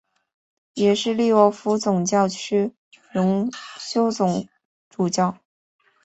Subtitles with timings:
[0.73, 2.73] 也是利沃夫总教区
[3.11, 4.47] 荣休总
[4.89, 5.37] 主教。